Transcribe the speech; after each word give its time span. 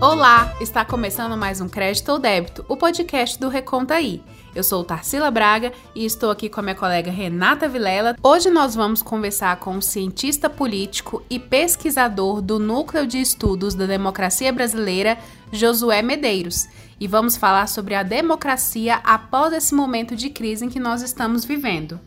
Olá, 0.00 0.56
está 0.62 0.82
começando 0.82 1.36
mais 1.36 1.60
um 1.60 1.68
Crédito 1.68 2.10
ou 2.10 2.18
Débito, 2.18 2.64
o 2.66 2.74
podcast 2.74 3.38
do 3.38 3.50
Reconta 3.50 3.96
aí. 3.96 4.22
Eu 4.54 4.64
sou 4.64 4.82
Tarsila 4.82 5.30
Braga 5.30 5.74
e 5.94 6.06
estou 6.06 6.30
aqui 6.30 6.48
com 6.48 6.58
a 6.58 6.62
minha 6.62 6.74
colega 6.74 7.10
Renata 7.10 7.68
Vilela. 7.68 8.16
Hoje 8.22 8.48
nós 8.48 8.74
vamos 8.74 9.02
conversar 9.02 9.56
com 9.56 9.72
um 9.72 9.80
cientista 9.82 10.48
político 10.48 11.22
e 11.28 11.38
pesquisador 11.38 12.40
do 12.40 12.58
Núcleo 12.58 13.06
de 13.06 13.20
Estudos 13.20 13.74
da 13.74 13.84
Democracia 13.84 14.50
Brasileira, 14.50 15.18
Josué 15.52 16.00
Medeiros, 16.00 16.66
e 16.98 17.06
vamos 17.06 17.36
falar 17.36 17.66
sobre 17.66 17.94
a 17.94 18.02
democracia 18.02 19.00
após 19.04 19.52
esse 19.52 19.74
momento 19.74 20.16
de 20.16 20.30
crise 20.30 20.64
em 20.64 20.70
que 20.70 20.80
nós 20.80 21.02
estamos 21.02 21.44
vivendo. 21.44 22.00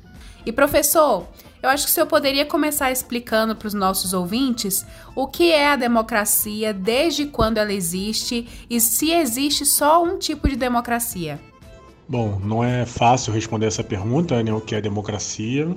E 0.44 0.52
professor, 0.52 1.28
eu 1.64 1.70
acho 1.70 1.86
que 1.86 1.92
o 1.92 1.94
senhor 1.94 2.08
poderia 2.08 2.46
começar 2.46 2.92
explicando 2.92 3.56
para 3.56 3.70
os 3.70 3.74
nossos 3.74 4.12
ouvintes 4.14 4.86
o 5.16 5.26
que 5.26 5.50
é 5.50 5.70
a 5.70 5.78
democracia, 5.78 6.74
desde 6.74 7.26
quando 7.26 7.58
ela 7.58 7.72
existe 7.72 8.46
e 8.70 8.82
se 8.82 9.12
existe 9.12 9.66
só 9.66 10.04
um 10.04 10.20
tipo 10.20 10.50
de 10.50 10.58
democracia. 10.58 11.40
Bom, 12.06 12.38
não 12.44 12.62
é 12.62 12.86
fácil 12.86 13.32
responder 13.32 13.68
essa 13.68 13.82
pergunta, 13.82 14.44
né? 14.44 14.54
O 14.54 14.60
que 14.60 14.76
é 14.76 14.82
democracia? 14.82 15.74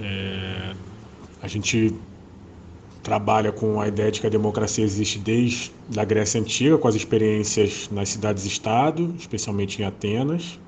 É... 0.00 0.72
A 1.42 1.46
gente 1.46 1.94
trabalha 3.02 3.52
com 3.52 3.78
a 3.78 3.88
ideia 3.88 4.10
de 4.10 4.22
que 4.22 4.26
a 4.26 4.30
democracia 4.30 4.82
existe 4.84 5.18
desde 5.18 5.70
a 5.94 6.04
Grécia 6.04 6.40
Antiga, 6.40 6.78
com 6.78 6.88
as 6.88 6.94
experiências 6.94 7.90
nas 7.92 8.08
cidades-estado, 8.08 9.14
especialmente 9.18 9.82
em 9.82 9.84
Atenas 9.84 10.58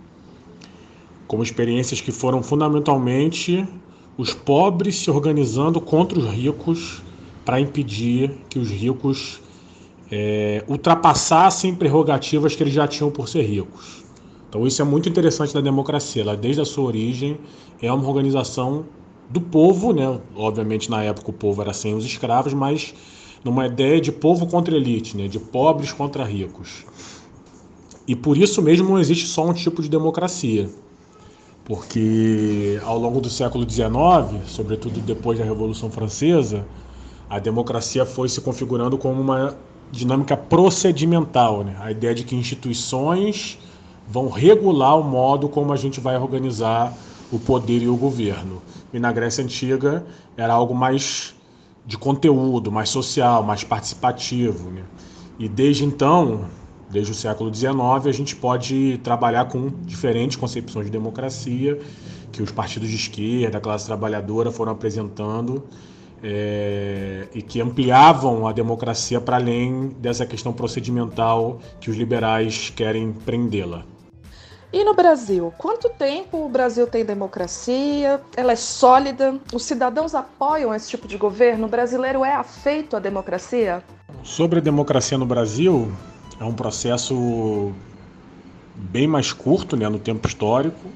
como 1.33 1.43
experiências 1.43 1.99
que 1.99 2.13
foram 2.13 2.43
fundamentalmente 2.43 3.67
os 4.19 4.35
pobres 4.35 4.99
se 4.99 5.11
organizando 5.11 5.81
contra 5.81 6.19
os 6.19 6.27
ricos 6.27 7.03
para 7.43 7.59
impedir 7.59 8.33
que 8.51 8.59
os 8.59 8.69
ricos 8.69 9.41
é, 10.11 10.63
ultrapassassem 10.69 11.75
prerrogativas 11.75 12.55
que 12.55 12.63
eles 12.63 12.75
já 12.75 12.87
tinham 12.87 13.11
por 13.11 13.31
ser 13.31 13.45
ricos. 13.45 14.05
Então 14.47 14.67
isso 14.67 14.83
é 14.83 14.85
muito 14.85 15.09
interessante 15.09 15.55
da 15.55 15.63
democracia. 15.63 16.21
Ela 16.21 16.37
desde 16.37 16.61
a 16.61 16.67
sua 16.67 16.85
origem 16.85 17.39
é 17.81 17.91
uma 17.91 18.07
organização 18.07 18.85
do 19.31 19.41
povo, 19.41 19.95
né? 19.95 20.21
Obviamente 20.37 20.91
na 20.91 21.03
época 21.03 21.31
o 21.31 21.33
povo 21.33 21.63
era 21.63 21.73
sem 21.73 21.95
os 21.95 22.05
escravos, 22.05 22.53
mas 22.53 22.93
numa 23.43 23.69
ideia 23.69 23.99
de 24.03 24.13
povo 24.13 24.47
contra 24.47 24.77
elite, 24.77 25.17
né? 25.17 25.29
De 25.29 25.39
pobres 25.39 25.93
contra 25.93 26.25
ricos. 26.25 26.85
E 28.07 28.15
por 28.15 28.37
isso 28.37 28.61
mesmo 28.61 28.91
não 28.91 28.99
existe 28.99 29.27
só 29.27 29.49
um 29.49 29.55
tipo 29.55 29.81
de 29.81 29.89
democracia 29.89 30.69
porque 31.65 32.81
ao 32.85 32.99
longo 32.99 33.21
do 33.21 33.31
século 33.31 33.69
XIX, 33.69 34.47
sobretudo 34.47 35.01
depois 35.01 35.39
da 35.39 35.45
Revolução 35.45 35.91
Francesa, 35.91 36.65
a 37.31 37.39
democracia 37.39 38.05
foi 38.05 38.29
se 38.29 38.41
configurando 38.41 38.99
como 38.99 39.21
uma 39.21 39.57
dinâmica 39.91 40.37
procedimental, 40.37 41.63
né? 41.65 41.77
a 41.81 41.91
ideia 41.91 42.15
de 42.15 42.25
que 42.25 42.35
instituições 42.35 43.59
vão 44.09 44.29
regular 44.29 44.99
o 44.99 45.05
modo 45.05 45.49
como 45.49 45.73
a 45.73 45.77
gente 45.77 46.01
vai 46.01 46.17
organizar 46.17 46.93
o 47.31 47.39
poder 47.39 47.83
e 47.83 47.89
o 47.89 47.97
governo. 47.97 48.61
E 48.93 48.99
na 48.99 49.13
Grécia 49.13 49.43
Antiga 49.45 50.05
era 50.37 50.53
algo 50.53 50.75
mais 50.75 51.35
de 51.87 51.97
conteúdo, 51.97 52.71
mais 52.71 52.91
social, 52.91 53.43
mais 53.43 53.65
participativo. 53.65 54.71
Né? 54.71 54.83
E 55.39 55.49
desde 55.49 55.85
então, 55.85 56.45
Desde 56.93 57.11
o 57.11 57.15
século 57.15 57.53
XIX, 57.53 57.73
a 58.07 58.13
gente 58.13 58.37
pode 58.37 59.01
trabalhar 59.03 59.47
com 59.47 59.71
diferentes 59.87 60.37
concepções 60.37 60.85
de 60.85 60.93
democracia 60.93 61.81
que 62.31 62.43
os 62.43 62.53
partidos 62.53 62.91
de 62.91 62.97
esquerda, 62.97 63.57
a 63.57 63.61
classe 63.63 63.87
trabalhadora 63.87 64.51
foram 64.51 64.73
apresentando 64.73 65.65
é, 66.23 67.29
e 67.35 67.41
que 67.41 67.63
ampliavam 67.63 68.47
a 68.47 68.53
democracia 68.53 69.23
para 69.23 69.37
além 69.37 69.89
dessa 69.99 70.27
questão 70.27 70.53
procedimental 70.53 71.61
que 71.81 71.91
os 71.91 71.97
liberais 71.97 72.69
querem 72.69 73.11
prendê-la. 73.11 73.85
E 74.71 74.85
no 74.85 74.95
Brasil, 74.95 75.53
quanto 75.57 75.89
tempo 75.89 76.45
o 76.45 76.49
Brasil 76.49 76.87
tem 76.87 77.07
democracia? 77.07 78.21
Ela 78.37 78.53
é 78.53 78.57
sólida? 78.57 79.39
Os 79.53 79.65
cidadãos 79.65 80.15
apoiam 80.15 80.75
esse 80.75 80.91
tipo 80.91 81.09
de 81.09 81.17
governo? 81.17 81.67
O 81.67 81.71
brasileiro 81.71 82.23
é 82.23 82.35
afeito 82.35 82.97
à 82.97 82.99
democracia? 82.99 83.83
Sobre 84.23 84.59
a 84.59 84.63
democracia 84.63 85.19
no 85.19 85.27
Brasil, 85.27 85.91
é 86.43 86.45
um 86.45 86.53
processo 86.53 87.73
bem 88.75 89.07
mais 89.07 89.33
curto 89.33 89.77
né, 89.77 89.89
no 89.89 89.99
tempo 89.99 90.27
histórico. 90.27 90.91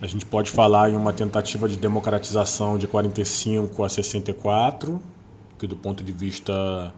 A 0.00 0.06
gente 0.06 0.24
pode 0.24 0.50
falar 0.50 0.90
em 0.90 0.96
uma 0.96 1.12
tentativa 1.12 1.68
de 1.68 1.76
democratização 1.76 2.78
de 2.78 2.86
45 2.86 3.82
a 3.82 3.88
64, 3.88 5.02
que 5.58 5.66
do 5.66 5.74
ponto 5.74 6.04
de 6.04 6.12
vista 6.12 6.94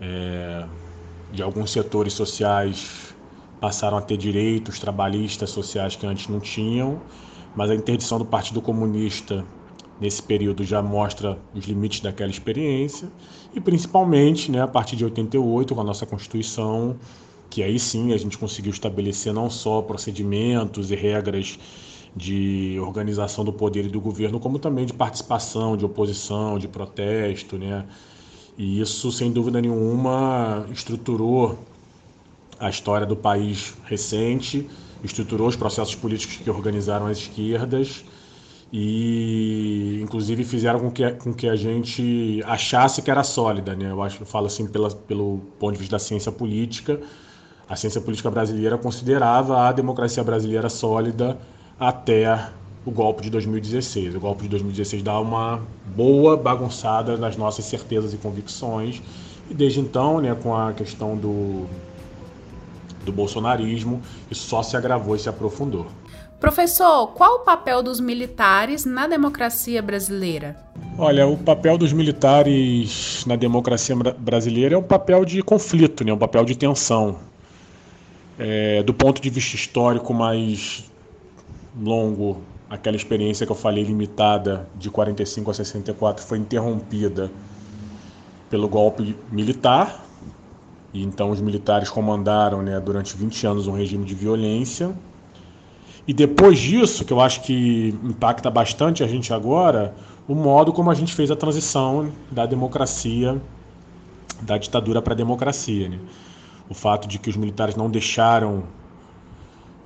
é, 0.00 0.64
de 1.30 1.42
alguns 1.42 1.70
setores 1.70 2.14
sociais 2.14 3.14
passaram 3.60 3.98
a 3.98 4.02
ter 4.02 4.16
direitos 4.16 4.78
trabalhistas 4.78 5.50
sociais 5.50 5.96
que 5.96 6.06
antes 6.06 6.28
não 6.28 6.40
tinham, 6.40 7.02
mas 7.54 7.70
a 7.70 7.74
interdição 7.74 8.18
do 8.18 8.24
Partido 8.24 8.62
Comunista 8.62 9.44
nesse 10.00 10.22
período 10.22 10.64
já 10.64 10.82
mostra 10.82 11.38
os 11.54 11.64
limites 11.64 12.00
daquela 12.00 12.30
experiência 12.30 13.08
e 13.54 13.60
principalmente 13.60 14.50
né, 14.50 14.60
a 14.60 14.66
partir 14.66 14.96
de 14.96 15.04
88 15.04 15.74
com 15.74 15.80
a 15.80 15.84
nossa 15.84 16.04
Constituição, 16.04 16.96
que 17.48 17.62
aí 17.62 17.78
sim 17.78 18.12
a 18.12 18.16
gente 18.16 18.36
conseguiu 18.36 18.72
estabelecer 18.72 19.32
não 19.32 19.48
só 19.48 19.80
procedimentos 19.80 20.90
e 20.90 20.96
regras 20.96 21.58
de 22.16 22.78
organização 22.80 23.44
do 23.44 23.52
poder 23.52 23.86
e 23.86 23.88
do 23.88 24.00
governo, 24.00 24.38
como 24.38 24.58
também 24.58 24.86
de 24.86 24.92
participação, 24.92 25.76
de 25.76 25.84
oposição, 25.84 26.58
de 26.58 26.68
protesto, 26.68 27.58
né? 27.58 27.84
E 28.56 28.80
isso, 28.80 29.10
sem 29.10 29.32
dúvida 29.32 29.60
nenhuma, 29.60 30.64
estruturou 30.72 31.58
a 32.60 32.70
história 32.70 33.04
do 33.04 33.16
país 33.16 33.74
recente, 33.84 34.68
estruturou 35.02 35.48
os 35.48 35.56
processos 35.56 35.96
políticos 35.96 36.36
que 36.36 36.48
organizaram 36.48 37.06
as 37.06 37.18
esquerdas 37.18 38.04
e 38.76 40.00
inclusive 40.02 40.42
fizeram 40.42 40.80
com 40.80 40.90
que, 40.90 41.08
com 41.12 41.32
que 41.32 41.48
a 41.48 41.54
gente 41.54 42.42
achasse 42.44 43.00
que 43.00 43.08
era 43.08 43.22
sólida, 43.22 43.72
né? 43.76 43.88
Eu 43.88 44.02
acho 44.02 44.18
que 44.18 44.24
falo 44.24 44.46
assim 44.46 44.66
pela, 44.66 44.90
pelo 44.90 45.38
ponto 45.60 45.74
de 45.74 45.78
vista 45.78 45.94
da 45.94 46.00
ciência 46.00 46.32
política, 46.32 47.00
a 47.68 47.76
ciência 47.76 48.00
política 48.00 48.28
brasileira 48.32 48.76
considerava 48.76 49.68
a 49.68 49.70
democracia 49.70 50.24
brasileira 50.24 50.68
sólida 50.68 51.38
até 51.78 52.48
o 52.84 52.90
golpe 52.90 53.22
de 53.22 53.30
2016. 53.30 54.16
O 54.16 54.18
golpe 54.18 54.42
de 54.42 54.48
2016 54.48 55.04
dá 55.04 55.20
uma 55.20 55.62
boa 55.94 56.36
bagunçada 56.36 57.16
nas 57.16 57.36
nossas 57.36 57.66
certezas 57.66 58.12
e 58.12 58.16
convicções 58.16 59.00
e 59.48 59.54
desde 59.54 59.78
então, 59.78 60.20
né, 60.20 60.34
com 60.34 60.52
a 60.52 60.72
questão 60.72 61.16
do 61.16 61.64
do 63.04 63.12
bolsonarismo, 63.12 64.02
isso 64.30 64.48
só 64.48 64.62
se 64.62 64.76
agravou 64.76 65.14
e 65.14 65.18
se 65.18 65.28
aprofundou. 65.28 65.86
Professor, 66.44 67.06
qual 67.14 67.36
o 67.36 67.38
papel 67.38 67.82
dos 67.82 67.98
militares 67.98 68.84
na 68.84 69.06
democracia 69.06 69.80
brasileira? 69.80 70.54
Olha, 70.98 71.26
o 71.26 71.38
papel 71.38 71.78
dos 71.78 71.90
militares 71.90 73.24
na 73.26 73.34
democracia 73.34 73.96
brasileira 73.96 74.74
é 74.74 74.78
um 74.78 74.82
papel 74.82 75.24
de 75.24 75.42
conflito, 75.42 76.04
né? 76.04 76.12
um 76.12 76.18
papel 76.18 76.44
de 76.44 76.54
tensão. 76.54 77.16
É, 78.38 78.82
do 78.82 78.92
ponto 78.92 79.22
de 79.22 79.30
vista 79.30 79.56
histórico 79.56 80.12
mais 80.12 80.84
longo, 81.80 82.42
aquela 82.68 82.94
experiência 82.94 83.46
que 83.46 83.52
eu 83.52 83.56
falei 83.56 83.82
limitada 83.82 84.68
de 84.76 84.90
45 84.90 85.50
a 85.50 85.54
64 85.54 86.22
foi 86.26 86.36
interrompida 86.36 87.32
pelo 88.50 88.68
golpe 88.68 89.16
militar. 89.32 90.04
E 90.92 91.02
então 91.02 91.30
os 91.30 91.40
militares 91.40 91.88
comandaram 91.88 92.60
né, 92.60 92.78
durante 92.80 93.16
20 93.16 93.46
anos 93.46 93.66
um 93.66 93.72
regime 93.72 94.04
de 94.04 94.14
violência 94.14 94.94
e 96.06 96.12
depois 96.12 96.58
disso, 96.58 97.04
que 97.04 97.12
eu 97.12 97.20
acho 97.20 97.40
que 97.42 97.98
impacta 98.02 98.50
bastante 98.50 99.02
a 99.02 99.06
gente 99.06 99.32
agora, 99.32 99.94
o 100.28 100.34
modo 100.34 100.72
como 100.72 100.90
a 100.90 100.94
gente 100.94 101.14
fez 101.14 101.30
a 101.30 101.36
transição 101.36 102.12
da 102.30 102.44
democracia, 102.44 103.40
da 104.42 104.58
ditadura 104.58 105.00
para 105.00 105.14
a 105.14 105.16
democracia. 105.16 105.88
Né? 105.88 105.98
O 106.68 106.74
fato 106.74 107.08
de 107.08 107.18
que 107.18 107.30
os 107.30 107.36
militares 107.36 107.74
não 107.74 107.90
deixaram, 107.90 108.64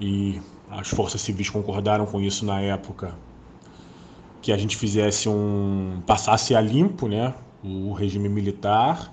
e 0.00 0.40
as 0.70 0.88
forças 0.88 1.20
civis 1.20 1.50
concordaram 1.50 2.04
com 2.04 2.20
isso 2.20 2.44
na 2.44 2.60
época, 2.60 3.14
que 4.42 4.52
a 4.52 4.56
gente 4.56 4.76
fizesse 4.76 5.28
um. 5.28 6.02
passasse 6.04 6.54
a 6.54 6.60
limpo 6.60 7.06
né? 7.06 7.32
o 7.62 7.92
regime 7.92 8.28
militar, 8.28 9.12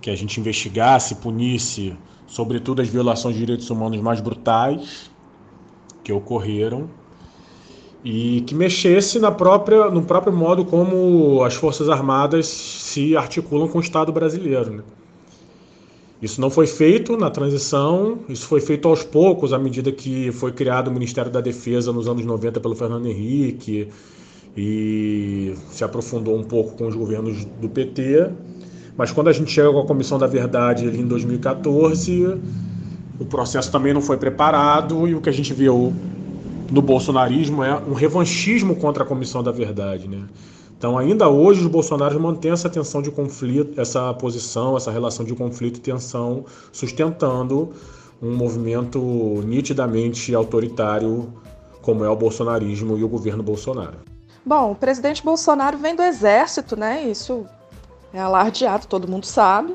que 0.00 0.10
a 0.10 0.16
gente 0.16 0.38
investigasse, 0.38 1.16
punisse, 1.16 1.96
sobretudo, 2.26 2.82
as 2.82 2.88
violações 2.88 3.34
de 3.34 3.40
direitos 3.40 3.68
humanos 3.70 4.00
mais 4.00 4.20
brutais 4.20 5.10
que 6.08 6.12
ocorreram 6.14 6.88
e 8.02 8.40
que 8.46 8.54
mexesse 8.54 9.18
na 9.18 9.30
própria, 9.30 9.90
no 9.90 10.02
próprio 10.02 10.32
modo 10.32 10.64
como 10.64 11.42
as 11.44 11.54
Forças 11.54 11.90
Armadas 11.90 12.46
se 12.46 13.14
articulam 13.14 13.68
com 13.68 13.76
o 13.76 13.80
Estado 13.82 14.10
brasileiro. 14.10 14.70
Né? 14.70 14.82
Isso 16.22 16.40
não 16.40 16.48
foi 16.48 16.66
feito 16.66 17.14
na 17.18 17.28
transição, 17.28 18.20
isso 18.26 18.46
foi 18.46 18.62
feito 18.62 18.88
aos 18.88 19.04
poucos, 19.04 19.52
à 19.52 19.58
medida 19.58 19.92
que 19.92 20.32
foi 20.32 20.50
criado 20.50 20.88
o 20.88 20.90
Ministério 20.90 21.30
da 21.30 21.42
Defesa 21.42 21.92
nos 21.92 22.08
anos 22.08 22.24
90 22.24 22.58
pelo 22.58 22.74
Fernando 22.74 23.06
Henrique 23.06 23.88
e 24.56 25.54
se 25.68 25.84
aprofundou 25.84 26.38
um 26.38 26.42
pouco 26.42 26.74
com 26.74 26.86
os 26.86 26.94
governos 26.94 27.44
do 27.44 27.68
PT, 27.68 28.30
Mas 28.96 29.12
quando 29.12 29.28
a 29.28 29.32
gente 29.32 29.50
chega 29.50 29.70
com 29.70 29.80
a 29.80 29.86
Comissão 29.86 30.18
da 30.18 30.26
Verdade 30.26 30.88
ali 30.88 31.00
em 31.00 31.06
2014, 31.06 32.38
o 33.18 33.24
processo 33.24 33.70
também 33.70 33.92
não 33.92 34.00
foi 34.00 34.16
preparado 34.16 35.08
e 35.08 35.14
o 35.14 35.20
que 35.20 35.28
a 35.28 35.32
gente 35.32 35.52
viu 35.52 35.92
no 36.70 36.82
bolsonarismo 36.82 37.64
é 37.64 37.74
um 37.76 37.94
revanchismo 37.94 38.76
contra 38.76 39.02
a 39.02 39.06
Comissão 39.06 39.42
da 39.42 39.50
Verdade, 39.50 40.06
né? 40.06 40.24
Então, 40.76 40.96
ainda 40.96 41.28
hoje, 41.28 41.60
os 41.60 41.66
bolsonaros 41.66 42.16
mantêm 42.20 42.52
essa 42.52 42.70
tensão 42.70 43.02
de 43.02 43.10
conflito, 43.10 43.80
essa 43.80 44.14
posição, 44.14 44.76
essa 44.76 44.92
relação 44.92 45.24
de 45.24 45.34
conflito 45.34 45.78
e 45.78 45.80
tensão, 45.80 46.44
sustentando 46.70 47.72
um 48.22 48.36
movimento 48.36 49.00
nitidamente 49.44 50.32
autoritário, 50.34 51.32
como 51.82 52.04
é 52.04 52.08
o 52.08 52.14
bolsonarismo 52.14 52.96
e 52.96 53.02
o 53.02 53.08
governo 53.08 53.42
Bolsonaro. 53.42 53.98
Bom, 54.46 54.70
o 54.70 54.74
presidente 54.76 55.24
Bolsonaro 55.24 55.76
vem 55.78 55.96
do 55.96 56.02
exército, 56.02 56.76
né? 56.76 57.02
Isso 57.08 57.44
é 58.12 58.20
alardeado, 58.20 58.86
todo 58.86 59.08
mundo 59.08 59.26
sabe. 59.26 59.74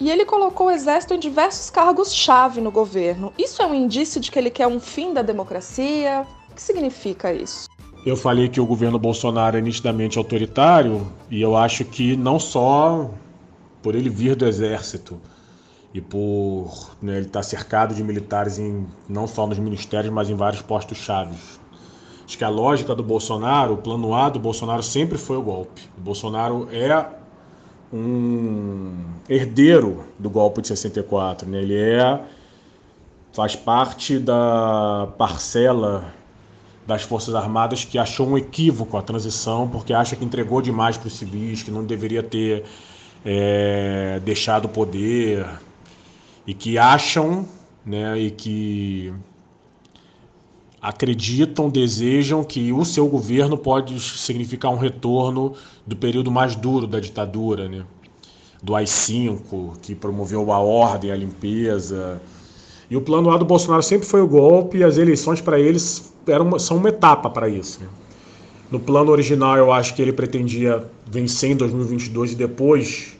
E 0.00 0.10
ele 0.10 0.24
colocou 0.24 0.66
o 0.66 0.70
exército 0.70 1.14
em 1.14 1.18
diversos 1.18 1.70
cargos-chave 1.70 2.60
no 2.60 2.70
governo. 2.70 3.32
Isso 3.38 3.62
é 3.62 3.66
um 3.66 3.74
indício 3.74 4.20
de 4.20 4.30
que 4.30 4.38
ele 4.38 4.50
quer 4.50 4.66
um 4.66 4.80
fim 4.80 5.12
da 5.12 5.22
democracia? 5.22 6.26
O 6.50 6.54
que 6.54 6.62
significa 6.62 7.32
isso? 7.32 7.68
Eu 8.04 8.16
falei 8.16 8.48
que 8.48 8.60
o 8.60 8.66
governo 8.66 8.98
Bolsonaro 8.98 9.56
é 9.56 9.60
nitidamente 9.60 10.18
autoritário 10.18 11.10
e 11.30 11.40
eu 11.40 11.56
acho 11.56 11.84
que 11.84 12.16
não 12.16 12.38
só 12.38 13.10
por 13.82 13.94
ele 13.94 14.10
vir 14.10 14.36
do 14.36 14.46
exército 14.46 15.20
e 15.92 16.00
por 16.00 16.90
né, 17.00 17.16
ele 17.16 17.26
estar 17.26 17.42
cercado 17.42 17.94
de 17.94 18.02
militares 18.02 18.58
em, 18.58 18.86
não 19.08 19.26
só 19.26 19.46
nos 19.46 19.58
ministérios, 19.58 20.12
mas 20.12 20.28
em 20.28 20.34
vários 20.34 20.60
postos 20.60 20.98
chaves. 20.98 21.58
Acho 22.26 22.36
que 22.36 22.44
a 22.44 22.48
lógica 22.48 22.94
do 22.94 23.02
Bolsonaro, 23.02 23.74
o 23.74 23.76
plano 23.76 24.14
A 24.14 24.28
do 24.28 24.38
Bolsonaro 24.38 24.82
sempre 24.82 25.16
foi 25.16 25.36
o 25.36 25.42
golpe. 25.42 25.82
O 25.96 26.00
Bolsonaro 26.00 26.68
é 26.72 27.06
um 27.94 28.92
herdeiro 29.28 30.04
do 30.18 30.28
golpe 30.28 30.60
de 30.60 30.68
64, 30.68 31.48
né? 31.48 31.62
Ele 31.62 31.76
é 31.76 32.20
faz 33.32 33.54
parte 33.56 34.18
da 34.18 35.08
parcela 35.16 36.12
das 36.86 37.02
Forças 37.02 37.34
Armadas 37.34 37.84
que 37.84 37.98
achou 37.98 38.28
um 38.28 38.36
equívoco 38.36 38.96
a 38.96 39.02
transição, 39.02 39.68
porque 39.68 39.92
acha 39.92 40.14
que 40.14 40.24
entregou 40.24 40.60
demais 40.60 40.96
para 40.96 41.08
os 41.08 41.16
civis, 41.16 41.62
que 41.62 41.70
não 41.70 41.84
deveria 41.84 42.22
ter 42.22 42.64
é, 43.24 44.20
deixado 44.24 44.66
o 44.66 44.68
poder, 44.68 45.46
e 46.46 46.52
que 46.52 46.78
acham 46.78 47.48
né, 47.84 48.18
e 48.18 48.30
que 48.30 49.12
acreditam, 50.84 51.70
desejam 51.70 52.44
que 52.44 52.70
o 52.70 52.84
seu 52.84 53.08
governo 53.08 53.56
pode 53.56 53.98
significar 53.98 54.70
um 54.70 54.76
retorno 54.76 55.54
do 55.86 55.96
período 55.96 56.30
mais 56.30 56.54
duro 56.54 56.86
da 56.86 57.00
ditadura, 57.00 57.66
né? 57.66 57.86
do 58.62 58.74
AI-5, 58.74 59.78
que 59.80 59.94
promoveu 59.94 60.52
a 60.52 60.58
ordem, 60.58 61.10
a 61.10 61.16
limpeza. 61.16 62.20
E 62.90 62.96
o 62.98 63.00
plano 63.00 63.30
A 63.30 63.38
do 63.38 63.46
Bolsonaro 63.46 63.82
sempre 63.82 64.06
foi 64.06 64.20
o 64.20 64.28
golpe 64.28 64.76
e 64.76 64.84
as 64.84 64.98
eleições 64.98 65.40
para 65.40 65.58
eles 65.58 66.12
eram 66.26 66.58
são 66.58 66.76
uma 66.76 66.90
etapa 66.90 67.30
para 67.30 67.48
isso. 67.48 67.80
Né? 67.80 67.88
No 68.70 68.78
plano 68.78 69.10
original, 69.10 69.56
eu 69.56 69.72
acho 69.72 69.94
que 69.94 70.02
ele 70.02 70.12
pretendia 70.12 70.84
vencer 71.06 71.50
em 71.50 71.56
2022 71.56 72.32
e 72.32 72.34
depois, 72.34 73.16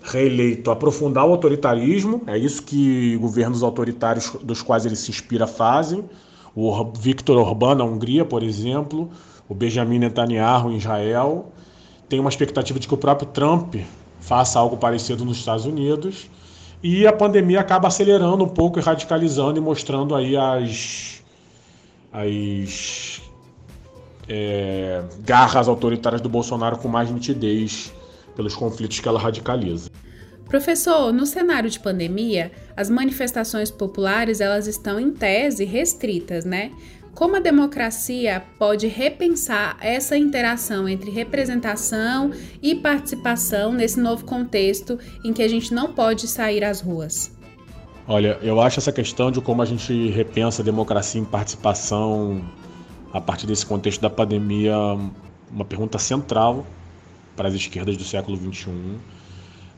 reeleito, 0.00 0.70
aprofundar 0.70 1.26
o 1.26 1.32
autoritarismo. 1.32 2.22
É 2.28 2.38
isso 2.38 2.62
que 2.62 3.16
governos 3.16 3.64
autoritários 3.64 4.30
dos 4.42 4.62
quais 4.62 4.86
ele 4.86 4.96
se 4.96 5.10
inspira 5.10 5.48
fazem. 5.48 6.04
O 6.54 6.84
Viktor 6.92 7.36
Orbán 7.38 7.76
na 7.76 7.84
Hungria, 7.84 8.24
por 8.24 8.42
exemplo, 8.42 9.10
o 9.48 9.54
Benjamin 9.54 9.98
Netanyahu 9.98 10.72
em 10.72 10.76
Israel. 10.76 11.52
Tem 12.08 12.18
uma 12.18 12.30
expectativa 12.30 12.78
de 12.78 12.88
que 12.88 12.94
o 12.94 12.96
próprio 12.96 13.28
Trump 13.28 13.76
faça 14.20 14.58
algo 14.58 14.76
parecido 14.76 15.24
nos 15.24 15.38
Estados 15.38 15.64
Unidos. 15.64 16.28
E 16.82 17.06
a 17.06 17.12
pandemia 17.12 17.60
acaba 17.60 17.88
acelerando 17.88 18.44
um 18.44 18.48
pouco 18.48 18.78
e 18.78 18.82
radicalizando 18.82 19.58
e 19.58 19.60
mostrando 19.60 20.14
aí 20.14 20.36
as 20.36 21.20
as 22.12 23.22
é, 24.28 25.04
garras 25.20 25.68
autoritárias 25.68 26.20
do 26.20 26.28
Bolsonaro 26.28 26.76
com 26.78 26.88
mais 26.88 27.10
nitidez 27.10 27.92
pelos 28.34 28.54
conflitos 28.54 28.98
que 28.98 29.08
ela 29.08 29.18
radicaliza. 29.18 29.90
Professor, 30.50 31.12
no 31.12 31.26
cenário 31.26 31.70
de 31.70 31.78
pandemia, 31.78 32.50
as 32.76 32.90
manifestações 32.90 33.70
populares 33.70 34.40
elas 34.40 34.66
estão 34.66 34.98
em 34.98 35.12
tese 35.12 35.64
restritas, 35.64 36.44
né? 36.44 36.72
Como 37.14 37.36
a 37.36 37.40
democracia 37.40 38.42
pode 38.58 38.88
repensar 38.88 39.76
essa 39.80 40.16
interação 40.16 40.88
entre 40.88 41.08
representação 41.08 42.32
e 42.60 42.74
participação 42.74 43.72
nesse 43.72 44.00
novo 44.00 44.24
contexto 44.24 44.98
em 45.24 45.32
que 45.32 45.40
a 45.40 45.48
gente 45.48 45.72
não 45.72 45.92
pode 45.92 46.26
sair 46.26 46.64
às 46.64 46.80
ruas? 46.80 47.30
Olha, 48.08 48.36
eu 48.42 48.60
acho 48.60 48.80
essa 48.80 48.90
questão 48.90 49.30
de 49.30 49.40
como 49.40 49.62
a 49.62 49.64
gente 49.64 50.08
repensa 50.10 50.62
a 50.62 50.64
democracia 50.64 51.20
em 51.20 51.24
participação 51.24 52.44
a 53.12 53.20
partir 53.20 53.46
desse 53.46 53.64
contexto 53.64 54.00
da 54.00 54.10
pandemia 54.10 54.74
uma 55.48 55.64
pergunta 55.64 55.96
central 55.96 56.66
para 57.36 57.46
as 57.46 57.54
esquerdas 57.54 57.96
do 57.96 58.02
século 58.02 58.36
XXI. 58.36 58.72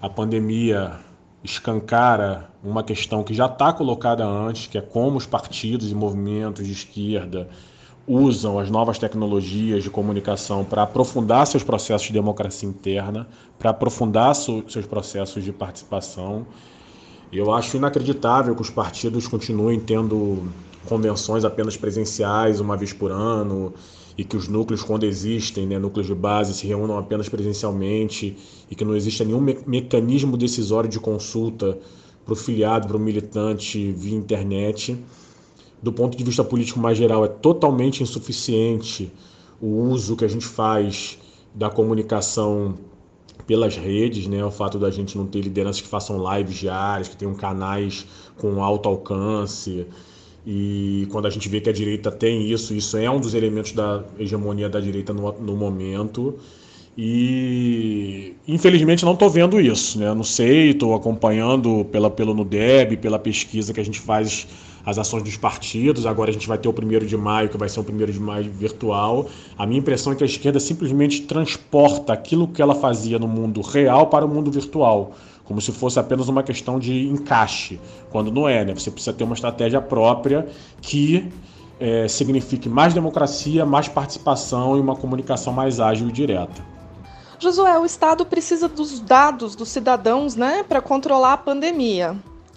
A 0.02 0.08
pandemia 0.08 0.98
escancara 1.44 2.50
uma 2.60 2.82
questão 2.82 3.22
que 3.22 3.32
já 3.32 3.46
está 3.46 3.72
colocada 3.72 4.26
antes, 4.26 4.66
que 4.66 4.76
é 4.76 4.80
como 4.80 5.16
os 5.16 5.26
partidos 5.26 5.92
e 5.92 5.94
movimentos 5.94 6.66
de 6.66 6.72
esquerda 6.72 7.48
usam 8.04 8.58
as 8.58 8.68
novas 8.68 8.98
tecnologias 8.98 9.84
de 9.84 9.90
comunicação 9.90 10.64
para 10.64 10.82
aprofundar 10.82 11.46
seus 11.46 11.62
processos 11.62 12.08
de 12.08 12.12
democracia 12.14 12.68
interna, 12.68 13.28
para 13.60 13.70
aprofundar 13.70 14.34
seus 14.34 14.86
processos 14.86 15.44
de 15.44 15.52
participação. 15.52 16.48
Eu 17.32 17.54
acho 17.54 17.76
inacreditável 17.76 18.56
que 18.56 18.62
os 18.62 18.70
partidos 18.70 19.28
continuem 19.28 19.78
tendo 19.78 20.48
convenções 20.84 21.44
apenas 21.44 21.76
presenciais, 21.76 22.58
uma 22.58 22.76
vez 22.76 22.92
por 22.92 23.12
ano, 23.12 23.72
e 24.16 24.24
que 24.24 24.36
os 24.36 24.48
núcleos, 24.48 24.82
quando 24.82 25.04
existem, 25.04 25.66
né, 25.66 25.78
núcleos 25.78 26.06
de 26.06 26.14
base, 26.14 26.54
se 26.54 26.66
reúnam 26.66 26.98
apenas 26.98 27.28
presencialmente, 27.28 28.36
e 28.70 28.74
que 28.74 28.84
não 28.84 28.94
exista 28.94 29.24
nenhum 29.24 29.40
me 29.40 29.58
mecanismo 29.66 30.36
decisório 30.36 30.88
de 30.88 31.00
consulta 31.00 31.78
para 32.24 32.32
o 32.32 32.36
filiado, 32.36 32.88
para 32.88 32.96
o 32.96 33.00
militante 33.00 33.92
via 33.92 34.16
internet. 34.16 34.96
Do 35.82 35.92
ponto 35.92 36.16
de 36.16 36.22
vista 36.22 36.44
político 36.44 36.78
mais 36.78 36.96
geral, 36.96 37.24
é 37.24 37.28
totalmente 37.28 38.02
insuficiente 38.02 39.10
o 39.60 39.66
uso 39.66 40.16
que 40.16 40.24
a 40.24 40.28
gente 40.28 40.46
faz 40.46 41.18
da 41.54 41.68
comunicação 41.70 42.78
pelas 43.46 43.76
redes, 43.76 44.26
né? 44.26 44.44
O 44.44 44.50
fato 44.50 44.78
da 44.78 44.90
gente 44.90 45.16
não 45.16 45.26
ter 45.26 45.40
lideranças 45.40 45.80
que 45.80 45.88
façam 45.88 46.22
lives 46.36 46.56
diárias, 46.56 47.08
que 47.08 47.16
tenham 47.16 47.34
canais 47.34 48.06
com 48.38 48.62
alto 48.62 48.88
alcance. 48.88 49.86
E 50.46 51.06
quando 51.10 51.26
a 51.26 51.30
gente 51.30 51.48
vê 51.48 51.60
que 51.60 51.70
a 51.70 51.72
direita 51.72 52.10
tem 52.10 52.50
isso, 52.50 52.74
isso 52.74 52.96
é 52.96 53.08
um 53.08 53.20
dos 53.20 53.34
elementos 53.34 53.72
da 53.72 54.02
hegemonia 54.18 54.68
da 54.68 54.80
direita 54.80 55.12
no, 55.12 55.32
no 55.40 55.56
momento. 55.56 56.36
E 56.96 58.34
infelizmente 58.46 59.04
não 59.04 59.14
estou 59.14 59.30
vendo 59.30 59.60
isso, 59.60 59.98
né? 59.98 60.12
Não 60.12 60.24
sei, 60.24 60.70
estou 60.70 60.94
acompanhando 60.94 61.86
pela, 61.86 62.10
pelo 62.10 62.34
NUDEB, 62.34 62.98
pela 62.98 63.18
pesquisa 63.18 63.72
que 63.72 63.80
a 63.80 63.84
gente 63.84 64.00
faz 64.00 64.46
as 64.84 64.98
ações 64.98 65.22
dos 65.22 65.36
partidos. 65.36 66.04
Agora 66.06 66.30
a 66.30 66.32
gente 66.32 66.46
vai 66.46 66.58
ter 66.58 66.68
o 66.68 66.72
primeiro 66.72 67.06
de 67.06 67.16
maio, 67.16 67.48
que 67.48 67.56
vai 67.56 67.68
ser 67.68 67.80
o 67.80 67.84
primeiro 67.84 68.12
de 68.12 68.20
maio 68.20 68.50
virtual. 68.50 69.28
A 69.56 69.64
minha 69.64 69.78
impressão 69.78 70.12
é 70.12 70.16
que 70.16 70.22
a 70.22 70.26
esquerda 70.26 70.60
simplesmente 70.60 71.22
transporta 71.22 72.12
aquilo 72.12 72.48
que 72.48 72.60
ela 72.60 72.74
fazia 72.74 73.18
no 73.18 73.28
mundo 73.28 73.60
real 73.60 74.08
para 74.08 74.26
o 74.26 74.28
mundo 74.28 74.50
virtual, 74.50 75.14
como 75.52 75.60
se 75.60 75.70
fosse 75.70 76.00
apenas 76.00 76.30
uma 76.30 76.42
questão 76.42 76.78
de 76.78 77.08
encaixe, 77.08 77.78
quando 78.10 78.32
não 78.32 78.48
é, 78.48 78.64
né? 78.64 78.74
Você 78.74 78.90
precisa 78.90 79.12
ter 79.12 79.22
uma 79.22 79.34
estratégia 79.34 79.82
própria 79.82 80.48
que 80.80 81.30
é, 81.78 82.08
signifique 82.08 82.70
mais 82.70 82.94
democracia, 82.94 83.66
mais 83.66 83.86
participação 83.86 84.78
e 84.78 84.80
uma 84.80 84.96
comunicação 84.96 85.52
mais 85.52 85.78
ágil 85.78 86.08
e 86.08 86.12
direta. 86.12 86.64
Josué, 87.38 87.78
o 87.78 87.84
Estado 87.84 88.24
precisa 88.24 88.66
dos 88.66 88.98
dados 88.98 89.54
dos 89.54 89.68
cidadãos 89.68 90.36
né, 90.36 90.64
para 90.66 90.80
controlar 90.80 91.34
a 91.34 91.36
pandemia 91.36 92.16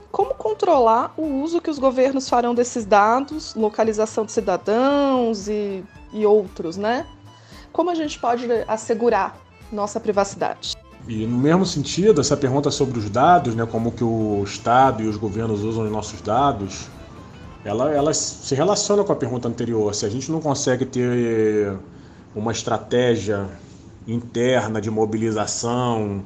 como 0.09 0.33
controlar 0.33 1.13
o 1.17 1.25
uso 1.43 1.59
que 1.59 1.69
os 1.69 1.77
governos 1.77 2.29
farão 2.29 2.55
desses 2.55 2.85
dados, 2.85 3.53
localização 3.53 4.23
de 4.23 4.31
cidadãos 4.31 5.49
e, 5.49 5.83
e 6.13 6.25
outros, 6.25 6.77
né? 6.77 7.05
Como 7.73 7.89
a 7.89 7.95
gente 7.95 8.17
pode 8.17 8.47
assegurar 8.65 9.35
nossa 9.69 9.99
privacidade? 9.99 10.77
E 11.07 11.25
no 11.27 11.37
mesmo 11.37 11.65
sentido, 11.65 12.19
essa 12.19 12.35
pergunta 12.35 12.71
sobre 12.71 12.97
os 12.97 13.09
dados, 13.09 13.53
né, 13.53 13.65
como 13.65 13.91
que 13.91 14.03
o 14.03 14.43
Estado 14.43 15.03
e 15.03 15.07
os 15.07 15.17
governos 15.17 15.63
usam 15.63 15.85
os 15.85 15.91
nossos 15.91 16.19
dados, 16.21 16.87
ela, 17.63 17.91
ela 17.91 18.13
se 18.13 18.53
relaciona 18.55 19.03
com 19.03 19.11
a 19.11 19.15
pergunta 19.15 19.47
anterior. 19.47 19.93
Se 19.93 20.05
a 20.05 20.09
gente 20.09 20.31
não 20.31 20.41
consegue 20.41 20.85
ter 20.85 21.77
uma 22.35 22.51
estratégia 22.51 23.47
interna 24.07 24.81
de 24.81 24.89
mobilização, 24.89 26.23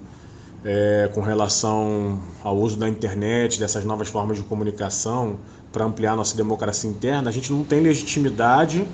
é, 0.63 1.09
com 1.13 1.21
relação 1.21 2.19
ao 2.43 2.57
uso 2.57 2.77
da 2.77 2.87
internet, 2.87 3.59
dessas 3.59 3.85
novas 3.85 4.09
formas 4.09 4.37
de 4.37 4.43
comunicação 4.43 5.37
para 5.71 5.85
ampliar 5.85 6.15
nossa 6.15 6.35
democracia 6.35 6.89
interna, 6.89 7.29
a 7.29 7.33
gente 7.33 7.51
não 7.51 7.63
tem 7.63 7.79
legitimidade 7.79 8.87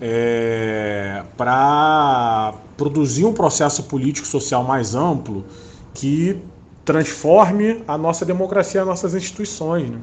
é, 0.00 1.24
para 1.36 2.37
produzir 2.78 3.26
um 3.26 3.34
processo 3.34 3.82
político 3.82 4.26
social 4.26 4.64
mais 4.64 4.94
amplo 4.94 5.44
que 5.92 6.40
transforme 6.84 7.82
a 7.86 7.98
nossa 7.98 8.24
democracia, 8.24 8.80
as 8.80 8.86
nossas 8.86 9.14
instituições. 9.14 9.90
Né? 9.90 9.98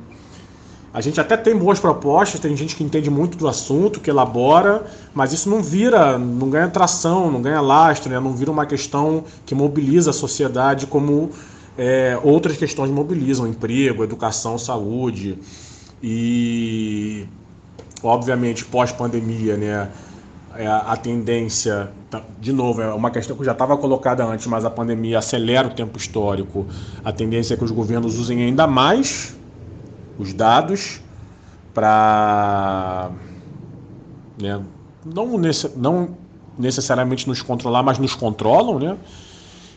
A 0.93 1.01
gente 1.01 1.19
até 1.19 1.35
tem 1.35 1.57
boas 1.57 1.79
propostas, 1.79 2.39
tem 2.39 2.55
gente 2.55 2.75
que 2.75 2.83
entende 2.83 3.09
muito 3.09 3.37
do 3.37 3.47
assunto, 3.47 3.99
que 3.99 4.09
elabora, 4.09 4.85
mas 5.13 5.33
isso 5.33 5.49
não 5.49 5.63
vira, 5.63 6.17
não 6.19 6.49
ganha 6.49 6.67
tração, 6.69 7.31
não 7.31 7.41
ganha 7.41 7.59
lastro, 7.59 8.11
né? 8.11 8.19
não 8.19 8.33
vira 8.33 8.51
uma 8.51 8.65
questão 8.65 9.23
que 9.45 9.55
mobiliza 9.55 10.11
a 10.11 10.13
sociedade 10.13 10.85
como 10.85 11.31
é, 11.77 12.19
outras 12.23 12.57
questões 12.57 12.91
mobilizam, 12.91 13.47
emprego, 13.47 14.03
educação, 14.03 14.57
saúde. 14.57 15.39
E, 16.03 17.25
obviamente, 18.03 18.63
pós-pandemia, 18.65 19.57
né? 19.57 19.89
É, 20.57 20.67
a 20.67 20.95
tendência, 20.95 21.91
tá, 22.09 22.23
de 22.39 22.53
novo, 22.53 22.81
é 22.81 22.93
uma 22.93 23.11
questão 23.11 23.35
que 23.35 23.43
já 23.43 23.51
estava 23.51 23.75
colocada 23.75 24.23
antes, 24.23 24.47
mas 24.47 24.63
a 24.63 24.69
pandemia 24.69 25.19
acelera 25.19 25.67
o 25.67 25.71
tempo 25.71 25.97
histórico. 25.97 26.65
A 27.03 27.11
tendência 27.11 27.55
é 27.55 27.57
que 27.57 27.63
os 27.63 27.71
governos 27.71 28.17
usem 28.17 28.41
ainda 28.41 28.65
mais 28.65 29.35
os 30.17 30.33
dados 30.33 31.01
para 31.73 33.11
né, 34.41 34.61
não, 35.05 35.37
não 35.75 36.09
necessariamente 36.57 37.27
nos 37.27 37.41
controlar, 37.41 37.83
mas 37.83 37.99
nos 37.99 38.15
controlam, 38.15 38.79
né? 38.79 38.97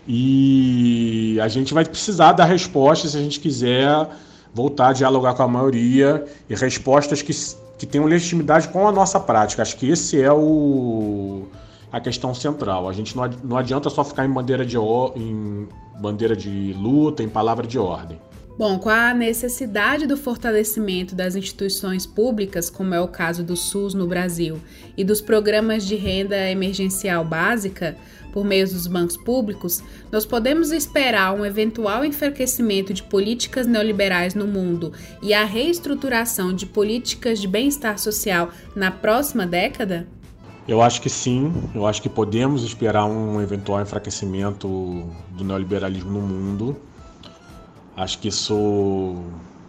E 0.06 1.38
a 1.42 1.48
gente 1.48 1.74
vai 1.74 1.84
precisar 1.84 2.32
dar 2.32 2.44
respostas 2.44 3.10
se 3.10 3.16
a 3.18 3.20
gente 3.20 3.40
quiser 3.40 4.08
voltar 4.54 4.88
a 4.88 4.92
dialogar 4.92 5.34
com 5.34 5.42
a 5.42 5.48
maioria 5.48 6.24
e 6.48 6.54
respostas 6.54 7.20
que, 7.20 7.32
que 7.78 7.86
tenham 7.86 8.06
legitimidade 8.06 8.68
com 8.68 8.86
a 8.86 8.92
nossa 8.92 9.20
prática. 9.20 9.62
Acho 9.62 9.76
que 9.76 9.88
esse 9.88 10.20
é 10.20 10.32
o, 10.32 11.46
a 11.92 12.00
questão 12.00 12.34
central. 12.34 12.88
A 12.88 12.92
gente 12.92 13.16
não, 13.16 13.56
adianta 13.56 13.88
só 13.88 14.04
ficar 14.04 14.26
em 14.26 14.30
bandeira 14.30 14.66
de, 14.66 14.76
em 14.76 15.68
bandeira 16.00 16.36
de 16.36 16.74
luta, 16.76 17.22
em 17.22 17.28
palavra 17.28 17.66
de 17.66 17.78
ordem. 17.78 18.20
Bom, 18.58 18.76
com 18.76 18.90
a 18.90 19.14
necessidade 19.14 20.04
do 20.04 20.16
fortalecimento 20.16 21.14
das 21.14 21.36
instituições 21.36 22.04
públicas, 22.04 22.68
como 22.68 22.92
é 22.92 23.00
o 23.00 23.06
caso 23.06 23.44
do 23.44 23.56
SUS 23.56 23.94
no 23.94 24.04
Brasil, 24.04 24.58
e 24.96 25.04
dos 25.04 25.20
programas 25.20 25.86
de 25.86 25.94
renda 25.94 26.36
emergencial 26.50 27.24
básica 27.24 27.96
por 28.38 28.44
meio 28.44 28.68
dos 28.68 28.86
bancos 28.86 29.16
públicos, 29.16 29.82
nós 30.12 30.24
podemos 30.24 30.70
esperar 30.70 31.34
um 31.34 31.44
eventual 31.44 32.04
enfraquecimento 32.04 32.94
de 32.94 33.02
políticas 33.02 33.66
neoliberais 33.66 34.32
no 34.32 34.46
mundo 34.46 34.92
e 35.20 35.34
a 35.34 35.44
reestruturação 35.44 36.54
de 36.54 36.64
políticas 36.64 37.40
de 37.40 37.48
bem-estar 37.48 37.98
social 37.98 38.50
na 38.76 38.92
próxima 38.92 39.44
década? 39.44 40.06
Eu 40.68 40.80
acho 40.80 41.02
que 41.02 41.10
sim, 41.10 41.52
eu 41.74 41.84
acho 41.84 42.00
que 42.00 42.08
podemos 42.08 42.62
esperar 42.62 43.06
um 43.06 43.42
eventual 43.42 43.82
enfraquecimento 43.82 44.68
do 45.30 45.42
neoliberalismo 45.42 46.12
no 46.12 46.20
mundo. 46.20 46.76
Acho 47.96 48.20
que 48.20 48.28
isso 48.28 49.16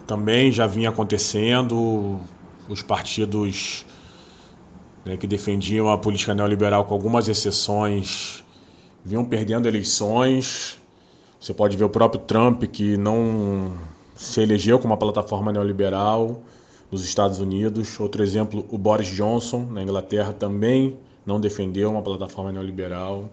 também 0.05 0.51
já 0.51 0.67
vinha 0.67 0.89
acontecendo. 0.89 2.19
Os 2.67 2.83
partidos 2.83 3.83
né, 5.03 5.17
que 5.17 5.25
defendiam 5.25 5.89
a 5.89 5.97
política 5.97 6.35
neoliberal, 6.35 6.85
com 6.85 6.93
algumas 6.93 7.27
exceções, 7.27 8.43
vinham 9.09 9.25
perdendo 9.25 9.67
eleições. 9.67 10.77
Você 11.41 11.51
pode 11.51 11.75
ver 11.75 11.83
o 11.83 11.89
próprio 11.89 12.21
Trump, 12.21 12.63
que 12.65 12.95
não 12.95 13.73
se 14.15 14.39
elegeu 14.39 14.77
com 14.77 14.85
uma 14.85 14.97
plataforma 14.97 15.51
neoliberal 15.51 16.43
nos 16.91 17.03
Estados 17.03 17.39
Unidos. 17.39 17.99
Outro 17.99 18.21
exemplo, 18.21 18.63
o 18.69 18.77
Boris 18.77 19.07
Johnson, 19.07 19.65
na 19.71 19.81
Inglaterra, 19.81 20.31
também 20.31 20.95
não 21.25 21.39
defendeu 21.39 21.89
uma 21.89 22.03
plataforma 22.03 22.51
neoliberal. 22.51 23.27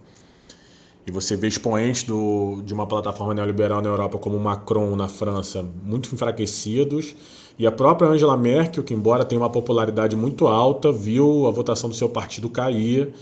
E 1.07 1.11
você 1.11 1.37
vê 1.37 1.47
expoentes 1.47 2.05
do, 2.05 2.63
de 2.65 2.73
uma 2.73 2.87
plataforma 2.87 3.35
neoliberal 3.35 3.83
na 3.83 3.91
Europa, 3.91 4.17
como 4.19 4.39
Macron 4.39 4.97
na 4.97 5.09
França, 5.09 5.63
muito 5.85 6.13
enfraquecidos. 6.15 7.15
E 7.59 7.67
a 7.67 7.73
própria 7.73 8.09
Angela 8.09 8.37
Merkel, 8.37 8.83
que 8.83 8.95
embora 8.95 9.27
tenha 9.27 9.41
uma 9.41 9.51
popularidade 9.51 10.17
muito 10.17 10.47
alta, 10.47 10.91
viu 10.91 11.47
a 11.47 11.51
votação 11.51 11.91
do 11.91 11.95
seu 11.95 12.09
partido 12.09 12.49
cair 12.49 13.13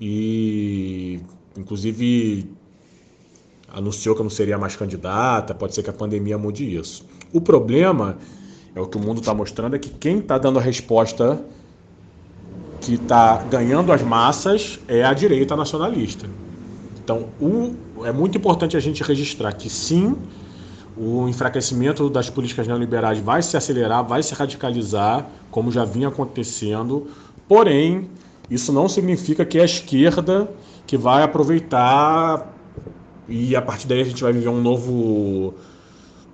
e, 0.00 1.20
inclusive, 1.56 2.50
anunciou 3.72 4.14
que 4.14 4.22
não 4.22 4.30
seria 4.30 4.58
mais 4.58 4.76
candidata. 4.76 5.54
Pode 5.54 5.74
ser 5.74 5.82
que 5.82 5.90
a 5.90 5.92
pandemia 5.92 6.38
mude 6.38 6.76
isso. 6.76 7.04
O 7.32 7.40
problema 7.40 8.18
é 8.74 8.80
o 8.80 8.86
que 8.86 8.96
o 8.96 9.00
mundo 9.00 9.20
está 9.20 9.34
mostrando 9.34 9.76
é 9.76 9.78
que 9.78 9.88
quem 9.88 10.18
está 10.18 10.38
dando 10.38 10.58
a 10.58 10.62
resposta 10.62 11.40
que 12.80 12.94
está 12.94 13.36
ganhando 13.44 13.92
as 13.92 14.02
massas 14.02 14.80
é 14.88 15.04
a 15.04 15.12
direita 15.12 15.54
nacionalista. 15.54 16.28
Então, 17.02 17.28
o, 17.40 17.74
é 18.04 18.12
muito 18.12 18.38
importante 18.38 18.76
a 18.76 18.80
gente 18.80 19.02
registrar 19.02 19.52
que 19.52 19.68
sim, 19.68 20.16
o 20.96 21.28
enfraquecimento 21.28 22.08
das 22.08 22.30
políticas 22.30 22.66
neoliberais 22.66 23.18
vai 23.18 23.42
se 23.42 23.56
acelerar, 23.56 24.04
vai 24.04 24.22
se 24.22 24.34
radicalizar, 24.34 25.26
como 25.50 25.70
já 25.70 25.84
vinha 25.84 26.08
acontecendo, 26.08 27.08
porém, 27.48 28.08
isso 28.50 28.72
não 28.72 28.88
significa 28.88 29.44
que 29.44 29.58
é 29.58 29.62
a 29.62 29.64
esquerda 29.64 30.50
que 30.86 30.96
vai 30.96 31.22
aproveitar 31.22 32.52
e 33.28 33.54
a 33.54 33.62
partir 33.62 33.86
daí 33.86 34.00
a 34.00 34.04
gente 34.04 34.22
vai 34.22 34.32
viver 34.32 34.48
um 34.48 34.60
novo 34.60 35.54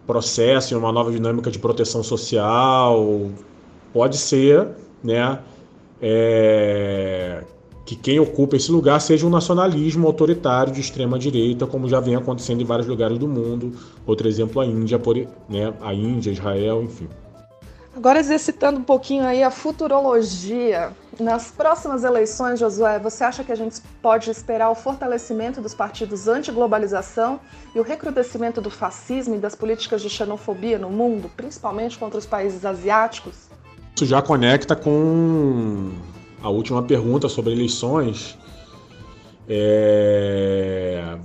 processo, 0.07 0.77
uma 0.79 0.93
nova 0.93 1.11
dinâmica 1.11 1.51
de 1.51 1.59
proteção 1.59 2.03
social. 2.03 3.31
Pode 3.93 4.17
ser, 4.17 4.69
né? 5.05 5.41
É, 6.01 7.45
que 7.85 7.95
quem 7.95 8.19
ocupa 8.19 8.57
esse 8.57 8.71
lugar 8.73 9.01
seja 9.01 9.27
um 9.27 9.31
nacionalismo 9.31 10.07
autoritário 10.07 10.73
de 10.73 10.81
extrema 10.81 11.19
direita, 11.19 11.67
como 11.67 11.89
já 11.89 12.01
vem 12.01 12.17
acontecendo 12.17 12.61
em 12.61 12.65
vários 12.65 12.89
lugares 12.89 13.19
do 13.19 13.29
mundo. 13.29 13.73
Outro 14.07 14.27
exemplo 14.27 14.61
a 14.61 14.67
Índia, 14.67 15.01
né, 15.49 15.73
a 15.81 15.95
Índia, 15.95 16.31
Israel, 16.31 16.83
enfim. 16.83 17.09
Agora 17.97 18.21
exercitando 18.21 18.79
um 18.79 18.83
pouquinho 18.83 19.25
aí 19.25 19.43
a 19.43 19.51
futurologia. 19.51 20.93
Nas 21.19 21.51
próximas 21.51 22.05
eleições, 22.05 22.61
Josué, 22.61 22.99
você 22.99 23.25
acha 23.25 23.43
que 23.43 23.51
a 23.51 23.55
gente 23.55 23.81
pode 24.03 24.31
esperar 24.31 24.69
o 24.69 24.75
fortalecimento 24.75 25.63
dos 25.63 25.73
partidos 25.73 26.29
anti-globalização 26.29 27.41
e 27.75 27.81
o 27.81 27.83
recrudescimento 27.83 28.61
do 28.61 28.69
fascismo 28.69 29.35
e 29.35 29.39
das 29.39 29.55
políticas 29.55 30.03
de 30.03 30.11
xenofobia 30.11 30.79
no 30.79 30.91
mundo, 30.91 31.31
principalmente 31.35 31.97
contra 31.97 32.19
os 32.19 32.27
países 32.27 32.67
asiáticos? 32.67 33.49
Isso 33.97 34.05
já 34.05 34.21
conecta 34.21 34.77
com 34.77 35.93
a 36.43 36.51
última 36.51 36.83
pergunta 36.83 37.31
sobre 37.31 37.53
eleições 37.53 38.37
é 39.49 41.17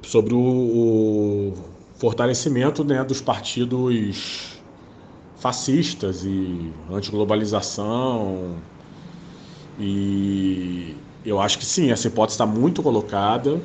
sobre 0.00 0.32
o, 0.34 1.52
fortalecimento 1.98 2.84
né, 2.84 3.02
dos 3.02 3.20
partidos 3.20 4.55
fascistas 5.38 6.24
e 6.24 6.72
antiglobalização. 6.90 8.56
E 9.78 10.96
eu 11.24 11.40
acho 11.40 11.58
que 11.58 11.64
sim, 11.64 11.90
essa 11.90 12.06
hipótese 12.06 12.34
está 12.34 12.46
muito 12.46 12.82
colocada. 12.82 13.60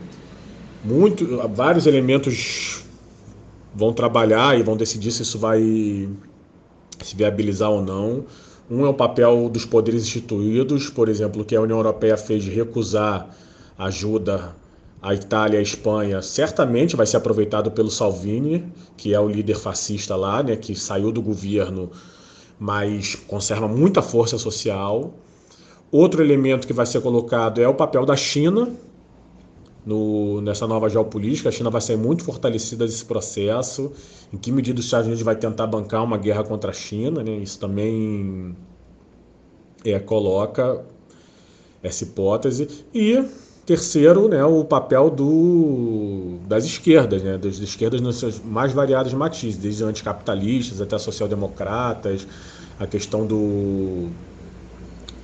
Muito, 0.83 1.25
vários 1.49 1.85
elementos 1.85 2.83
vão 3.73 3.93
trabalhar 3.93 4.59
e 4.59 4.63
vão 4.63 4.75
decidir 4.75 5.11
se 5.11 5.21
isso 5.21 5.37
vai 5.39 5.61
se 7.01 7.15
viabilizar 7.15 7.69
ou 7.69 7.81
não. 7.81 8.25
Um 8.69 8.85
é 8.85 8.89
o 8.89 8.93
papel 8.93 9.49
dos 9.49 9.65
poderes 9.65 10.03
instituídos, 10.03 10.89
por 10.89 11.09
exemplo, 11.09 11.43
que 11.43 11.55
a 11.55 11.61
União 11.61 11.77
Europeia 11.77 12.17
fez 12.17 12.43
de 12.43 12.49
recusar 12.49 13.29
ajuda 13.77 14.55
à 15.01 15.13
Itália 15.15 15.57
e 15.57 15.59
à 15.59 15.61
Espanha, 15.61 16.21
certamente 16.21 16.95
vai 16.95 17.07
ser 17.07 17.17
aproveitado 17.17 17.71
pelo 17.71 17.89
Salvini, 17.89 18.71
que 18.95 19.13
é 19.13 19.19
o 19.19 19.27
líder 19.27 19.55
fascista 19.55 20.15
lá, 20.15 20.43
né, 20.43 20.55
que 20.55 20.75
saiu 20.75 21.11
do 21.11 21.21
governo, 21.21 21.89
mas 22.59 23.15
conserva 23.15 23.67
muita 23.67 24.01
força 24.01 24.37
social. 24.37 25.13
Outro 25.91 26.21
elemento 26.23 26.67
que 26.67 26.73
vai 26.73 26.85
ser 26.85 27.01
colocado 27.01 27.59
é 27.59 27.67
o 27.67 27.73
papel 27.73 28.05
da 28.05 28.15
China 28.15 28.71
no, 29.85 30.39
nessa 30.41 30.67
nova 30.67 30.87
geopolítica. 30.87 31.49
A 31.49 31.51
China 31.51 31.69
vai 31.69 31.81
ser 31.81 31.97
muito 31.97 32.23
fortalecida 32.23 32.85
nesse 32.85 33.03
processo. 33.03 33.91
Em 34.31 34.37
que 34.37 34.51
medida 34.51 34.79
os 34.79 34.85
Estados 34.85 35.07
Unidos 35.07 35.23
vai 35.23 35.35
tentar 35.35 35.67
bancar 35.67 36.03
uma 36.03 36.17
guerra 36.17 36.43
contra 36.43 36.71
a 36.71 36.73
China? 36.73 37.23
Né? 37.23 37.37
Isso 37.37 37.59
também 37.59 38.55
é, 39.83 39.99
coloca 39.99 40.85
essa 41.83 42.03
hipótese. 42.03 42.85
E 42.93 43.25
terceiro, 43.65 44.27
né, 44.27 44.43
o 44.43 44.63
papel 44.63 45.09
do, 45.09 46.37
das 46.47 46.65
esquerdas, 46.65 47.21
né, 47.21 47.37
das 47.37 47.59
esquerdas 47.59 48.01
nos 48.01 48.17
seus 48.17 48.39
mais 48.39 48.73
variados 48.73 49.13
matizes, 49.13 49.57
desde 49.57 49.83
anticapitalistas 49.83 50.81
até 50.81 50.97
social-democratas, 50.97 52.27
a 52.79 52.87
questão 52.87 53.25
do, 53.25 54.09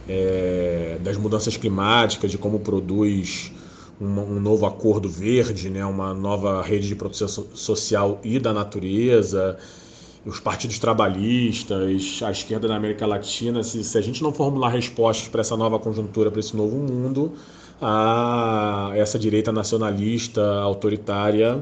é, 0.07 0.97
das 1.01 1.17
mudanças 1.17 1.57
climáticas, 1.57 2.29
de 2.29 2.37
como 2.37 2.59
produz 2.59 3.51
um, 3.99 4.05
um, 4.05 4.39
novo 4.39 4.65
acordo 4.65 5.09
verde, 5.09 5.69
né, 5.69 5.83
uma 5.85 6.13
nova 6.13 6.61
rede 6.61 6.87
de 6.87 6.95
proteção 6.95 7.45
social 7.55 8.19
e 8.23 8.37
da 8.37 8.53
natureza, 8.53 9.57
os 10.23 10.39
partidos 10.39 10.77
trabalhistas, 10.77 12.21
a 12.21 12.31
esquerda 12.31 12.67
na 12.67 12.75
América 12.75 13.07
Latina, 13.07 13.63
se, 13.63 13.83
se 13.83 13.97
a 13.97 14.01
gente 14.01 14.21
não 14.21 14.31
formular 14.31 14.69
respostas 14.69 15.27
para 15.27 15.41
essa 15.41 15.57
nova 15.57 15.79
conjuntura, 15.79 16.29
para 16.29 16.39
esse 16.39 16.55
novo 16.55 16.75
mundo, 16.75 17.33
a 17.81 18.91
essa 18.95 19.19
direita 19.19 19.51
nacionalista, 19.51 20.41
autoritária, 20.61 21.61